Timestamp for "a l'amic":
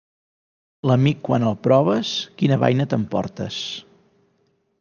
0.85-1.19